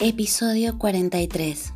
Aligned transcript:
Episodio 0.00 0.78
43. 0.78 1.72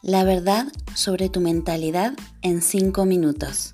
La 0.00 0.22
verdad 0.22 0.68
sobre 0.94 1.28
tu 1.28 1.40
mentalidad 1.40 2.12
en 2.40 2.62
5 2.62 3.04
minutos. 3.04 3.73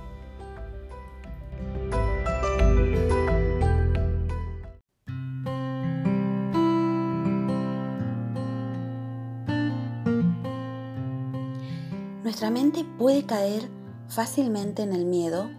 Nuestra 12.23 12.51
mente 12.51 12.83
puede 12.83 13.25
caer 13.25 13.67
fácilmente 14.07 14.83
en 14.83 14.93
el 14.93 15.05
miedo 15.05 15.49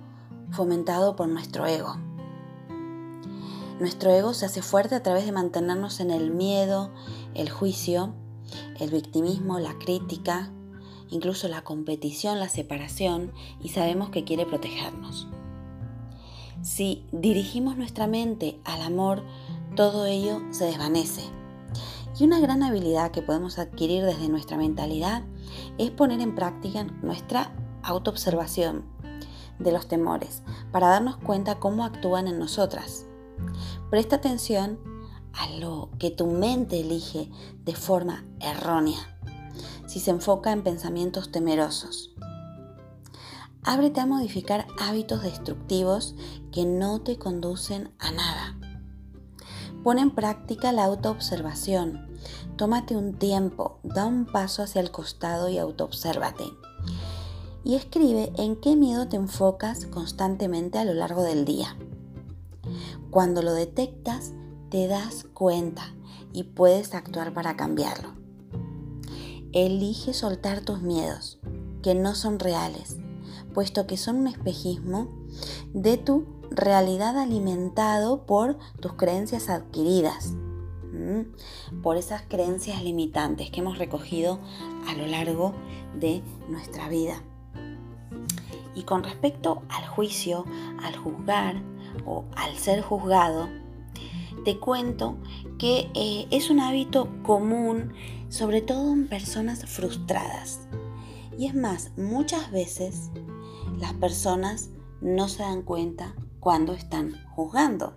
fomentado 0.52 1.16
por 1.16 1.28
nuestro 1.28 1.66
ego. 1.66 1.96
Nuestro 3.80 4.10
ego 4.10 4.32
se 4.32 4.46
hace 4.46 4.62
fuerte 4.62 4.94
a 4.94 5.02
través 5.02 5.26
de 5.26 5.32
mantenernos 5.32 5.98
en 5.98 6.12
el 6.12 6.30
miedo, 6.30 6.90
el 7.34 7.50
juicio, 7.50 8.14
el 8.78 8.90
victimismo, 8.90 9.58
la 9.58 9.76
crítica, 9.76 10.52
incluso 11.10 11.48
la 11.48 11.64
competición, 11.64 12.38
la 12.38 12.48
separación 12.48 13.32
y 13.60 13.70
sabemos 13.70 14.10
que 14.10 14.22
quiere 14.22 14.46
protegernos. 14.46 15.26
Si 16.62 17.04
dirigimos 17.10 17.76
nuestra 17.76 18.06
mente 18.06 18.60
al 18.62 18.82
amor, 18.82 19.24
todo 19.74 20.06
ello 20.06 20.40
se 20.52 20.66
desvanece. 20.66 21.41
Y 22.18 22.24
una 22.24 22.40
gran 22.40 22.62
habilidad 22.62 23.10
que 23.10 23.22
podemos 23.22 23.58
adquirir 23.58 24.04
desde 24.04 24.28
nuestra 24.28 24.56
mentalidad 24.56 25.22
es 25.78 25.90
poner 25.90 26.20
en 26.20 26.34
práctica 26.34 26.84
nuestra 26.84 27.54
autoobservación 27.82 28.84
de 29.58 29.72
los 29.72 29.88
temores 29.88 30.42
para 30.70 30.88
darnos 30.88 31.16
cuenta 31.16 31.58
cómo 31.58 31.84
actúan 31.84 32.28
en 32.28 32.38
nosotras. 32.38 33.06
Presta 33.90 34.16
atención 34.16 34.78
a 35.32 35.48
lo 35.58 35.90
que 35.98 36.10
tu 36.10 36.26
mente 36.26 36.80
elige 36.80 37.30
de 37.64 37.74
forma 37.74 38.24
errónea 38.40 38.98
si 39.86 40.00
se 40.00 40.10
enfoca 40.10 40.52
en 40.52 40.62
pensamientos 40.62 41.30
temerosos. 41.30 42.14
Ábrete 43.62 44.00
a 44.00 44.06
modificar 44.06 44.66
hábitos 44.80 45.22
destructivos 45.22 46.14
que 46.50 46.64
no 46.64 47.02
te 47.02 47.18
conducen 47.18 47.92
a 47.98 48.10
nada. 48.10 48.61
Pon 49.82 49.98
en 49.98 50.10
práctica 50.10 50.72
la 50.72 50.84
autoobservación 50.84 52.12
Tómate 52.56 52.96
un 52.96 53.14
tiempo, 53.14 53.78
da 53.82 54.06
un 54.06 54.26
paso 54.26 54.62
hacia 54.62 54.80
el 54.80 54.90
costado 54.90 55.48
y 55.48 55.58
autoobsérvate. 55.58 56.44
Y 57.64 57.74
escribe 57.76 58.32
en 58.36 58.56
qué 58.56 58.76
miedo 58.76 59.08
te 59.08 59.16
enfocas 59.16 59.86
constantemente 59.86 60.78
a 60.78 60.84
lo 60.84 60.94
largo 60.94 61.22
del 61.22 61.44
día. 61.44 61.76
Cuando 63.10 63.42
lo 63.42 63.52
detectas, 63.54 64.32
te 64.70 64.86
das 64.86 65.26
cuenta 65.32 65.94
y 66.32 66.44
puedes 66.44 66.94
actuar 66.94 67.32
para 67.32 67.56
cambiarlo. 67.56 68.10
Elige 69.52 70.14
soltar 70.14 70.60
tus 70.60 70.82
miedos, 70.82 71.38
que 71.82 71.94
no 71.94 72.14
son 72.14 72.38
reales, 72.38 72.96
puesto 73.54 73.86
que 73.86 73.96
son 73.96 74.16
un 74.16 74.26
espejismo 74.28 75.08
de 75.74 75.98
tu 75.98 76.41
realidad 76.56 77.18
alimentado 77.18 78.24
por 78.26 78.58
tus 78.80 78.94
creencias 78.94 79.48
adquiridas, 79.48 80.34
por 81.82 81.96
esas 81.96 82.22
creencias 82.22 82.82
limitantes 82.82 83.50
que 83.50 83.60
hemos 83.60 83.78
recogido 83.78 84.38
a 84.86 84.94
lo 84.94 85.06
largo 85.06 85.54
de 85.98 86.22
nuestra 86.48 86.88
vida. 86.88 87.22
Y 88.74 88.84
con 88.84 89.02
respecto 89.02 89.62
al 89.68 89.86
juicio, 89.86 90.44
al 90.82 90.96
juzgar 90.96 91.62
o 92.06 92.24
al 92.36 92.56
ser 92.56 92.82
juzgado, 92.82 93.48
te 94.44 94.58
cuento 94.58 95.16
que 95.58 95.90
eh, 95.94 96.26
es 96.30 96.50
un 96.50 96.60
hábito 96.60 97.08
común, 97.22 97.92
sobre 98.28 98.60
todo 98.60 98.92
en 98.92 99.08
personas 99.08 99.64
frustradas. 99.66 100.60
Y 101.38 101.46
es 101.46 101.54
más, 101.54 101.92
muchas 101.96 102.50
veces 102.50 103.10
las 103.78 103.92
personas 103.94 104.70
no 105.00 105.28
se 105.28 105.42
dan 105.42 105.62
cuenta 105.62 106.14
cuando 106.42 106.74
están 106.74 107.24
juzgando. 107.36 107.94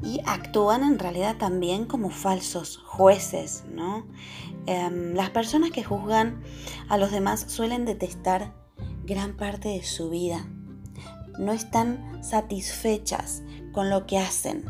Y 0.00 0.20
actúan 0.26 0.84
en 0.84 1.00
realidad 1.00 1.36
también 1.38 1.86
como 1.86 2.10
falsos 2.10 2.76
jueces, 2.76 3.64
¿no? 3.68 4.06
Em, 4.66 5.12
las 5.14 5.30
personas 5.30 5.72
que 5.72 5.82
juzgan 5.82 6.40
a 6.88 6.96
los 6.96 7.10
demás 7.10 7.46
suelen 7.48 7.84
detestar 7.84 8.54
gran 9.04 9.36
parte 9.36 9.70
de 9.70 9.82
su 9.82 10.08
vida. 10.08 10.46
No 11.36 11.52
están 11.52 12.22
satisfechas 12.22 13.42
con 13.72 13.90
lo 13.90 14.06
que 14.06 14.18
hacen. 14.18 14.64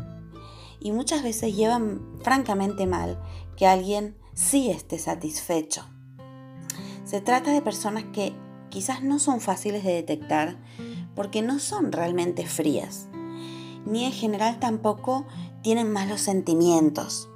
Y 0.79 0.93
muchas 0.93 1.21
veces 1.21 1.55
llevan 1.55 2.01
francamente 2.23 2.87
mal 2.87 3.21
que 3.55 3.67
alguien 3.67 4.17
sí 4.33 4.71
esté 4.71 4.97
satisfecho. 4.97 5.85
Se 7.03 7.21
trata 7.21 7.51
de 7.51 7.61
personas 7.61 8.03
que 8.05 8.33
quizás 8.75 9.01
no 9.01 9.19
son 9.19 9.39
fáciles 9.39 9.85
de 9.85 9.93
detectar 9.93 10.57
porque 11.15 11.41
no 11.41 11.59
son 11.59 11.93
realmente 11.93 12.45
frías, 12.45 13.07
ni 13.85 14.03
en 14.03 14.11
general 14.11 14.59
tampoco 14.59 15.25
tienen 15.61 15.93
malos 15.93 16.19
sentimientos, 16.19 17.29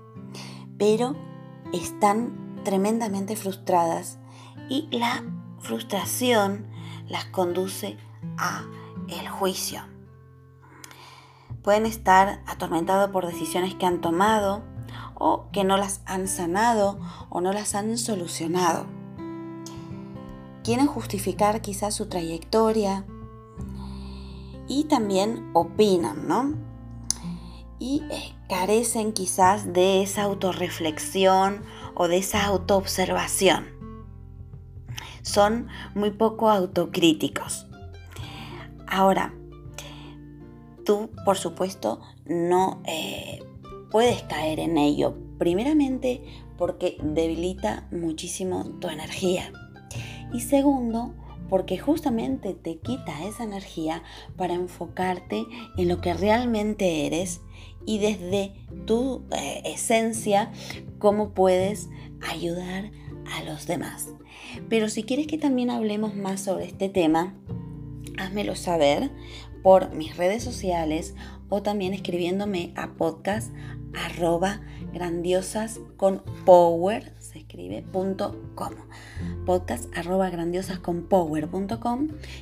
pero 0.77 1.15
están 1.71 2.59
tremendamente 2.65 3.37
frustradas 3.37 4.17
y 4.67 4.89
la 4.91 5.23
frustración 5.59 6.67
las 7.07 7.23
conduce 7.23 7.95
a 8.37 8.65
el 9.07 9.29
juicio. 9.29 9.81
Pueden 11.63 11.85
estar 11.85 12.43
atormentados 12.47 13.11
por 13.11 13.25
decisiones 13.25 13.75
que 13.75 13.85
han 13.85 14.01
tomado 14.01 14.61
o 15.13 15.49
que 15.53 15.63
no 15.63 15.77
las 15.77 16.01
han 16.05 16.27
sanado 16.27 16.99
o 17.29 17.39
no 17.39 17.53
las 17.53 17.75
han 17.75 17.97
solucionado. 17.97 18.98
Quieren 20.69 20.85
justificar 20.85 21.61
quizás 21.61 21.95
su 21.95 22.09
trayectoria 22.09 23.03
y 24.67 24.83
también 24.83 25.49
opinan, 25.55 26.27
¿no? 26.27 26.53
Y 27.79 28.03
eh, 28.11 28.35
carecen 28.47 29.13
quizás 29.13 29.73
de 29.73 30.03
esa 30.03 30.21
autorreflexión 30.21 31.63
o 31.95 32.07
de 32.07 32.17
esa 32.17 32.45
autoobservación. 32.45 33.65
Son 35.23 35.69
muy 35.95 36.11
poco 36.11 36.51
autocríticos. 36.51 37.65
Ahora, 38.85 39.33
tú, 40.85 41.09
por 41.25 41.39
supuesto, 41.39 41.99
no 42.27 42.83
eh, 42.85 43.39
puedes 43.89 44.21
caer 44.21 44.59
en 44.59 44.77
ello. 44.77 45.17
Primeramente, 45.39 46.21
porque 46.59 46.99
debilita 47.01 47.87
muchísimo 47.89 48.65
tu 48.79 48.87
energía. 48.87 49.51
Y 50.31 50.41
segundo, 50.41 51.13
porque 51.49 51.77
justamente 51.77 52.53
te 52.53 52.77
quita 52.77 53.25
esa 53.25 53.43
energía 53.43 54.03
para 54.37 54.53
enfocarte 54.53 55.45
en 55.77 55.87
lo 55.87 55.99
que 56.01 56.13
realmente 56.13 57.07
eres 57.07 57.41
y 57.85 57.97
desde 57.97 58.53
tu 58.85 59.23
eh, 59.31 59.61
esencia 59.65 60.51
cómo 60.99 61.33
puedes 61.33 61.89
ayudar 62.21 62.91
a 63.33 63.43
los 63.43 63.65
demás. 63.65 64.09
Pero 64.69 64.89
si 64.89 65.03
quieres 65.03 65.27
que 65.27 65.37
también 65.37 65.69
hablemos 65.69 66.15
más 66.15 66.41
sobre 66.41 66.65
este 66.65 66.89
tema, 66.89 67.35
házmelo 68.17 68.55
saber 68.55 69.11
por 69.63 69.93
mis 69.95 70.15
redes 70.17 70.43
sociales 70.43 71.15
o 71.49 71.61
también 71.61 71.93
escribiéndome 71.93 72.73
a 72.75 72.93
podcast 72.93 73.51
arroba 73.93 74.61
grandiosas 74.93 75.79
con 75.97 76.23
power 76.45 77.13
se 77.49 77.57
escribe 77.57 77.81
punto 77.81 78.35
com. 78.55 78.73
Podcast 79.45 79.85
arroba 79.97 80.29
grandiosas 80.29 80.79
con 80.79 81.03
power 81.03 81.49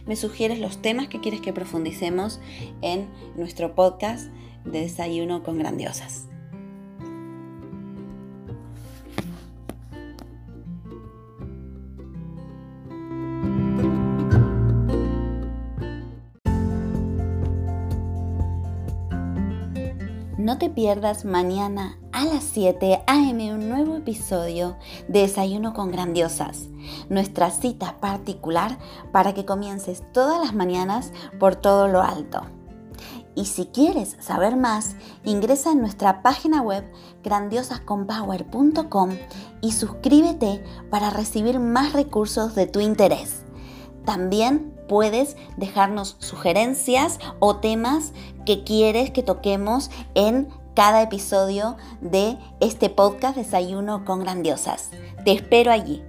me 0.06 0.16
sugieres 0.16 0.60
los 0.60 0.82
temas 0.82 1.08
que 1.08 1.22
quieres 1.22 1.42
que 1.42 1.54
profundicemos 1.54 2.40
en 2.82 3.08
nuestro 3.36 3.74
podcast 3.74 4.28
de 4.66 4.82
desayuno 4.82 5.44
con 5.44 5.60
grandiosas. 5.60 6.28
No 20.38 20.58
te 20.58 20.70
pierdas 20.70 21.26
mañana 21.26 21.98
a 22.18 22.26
las 22.26 22.44
7 22.46 23.04
a.m. 23.06 23.54
un 23.54 23.70
nuevo 23.70 23.96
episodio 23.96 24.76
de 25.08 25.20
Desayuno 25.20 25.76
con 25.76 25.92
Grandiosas, 25.92 26.68
nuestra 27.10 27.52
cita 27.52 28.00
particular 28.00 28.80
para 29.12 29.36
que 29.36 29.46
comiences 29.46 30.02
todas 30.14 30.42
las 30.44 30.56
mañanas 30.56 31.14
por 31.40 31.56
todo 31.58 31.88
lo 31.88 32.02
alto. 32.02 32.42
Y 33.36 33.46
si 33.46 33.68
quieres 33.68 34.18
saber 34.20 34.58
más, 34.58 34.96
ingresa 35.26 35.72
en 35.74 35.80
nuestra 35.80 36.24
página 36.24 36.64
web 36.64 36.92
grandiosasconpower.com 37.24 39.12
y 39.62 39.74
suscríbete 39.74 40.64
para 40.90 41.12
recibir 41.12 41.60
más 41.60 41.94
recursos 41.94 42.56
de 42.56 42.66
tu 42.66 42.80
interés. 42.80 43.44
También 44.06 44.76
puedes 44.90 45.38
dejarnos 45.58 46.16
sugerencias 46.18 47.20
o 47.38 47.58
temas 47.58 48.14
que 48.44 48.64
quieres 48.64 49.12
que 49.12 49.22
toquemos 49.22 49.92
en 50.16 50.48
cada 50.78 51.02
episodio 51.02 51.76
de 52.02 52.38
este 52.60 52.92
podcast 52.92 53.36
Desayuno 53.36 54.06
con 54.06 54.20
Grandiosas. 54.20 54.92
Te 55.26 55.32
espero 55.32 55.72
allí. 55.72 56.04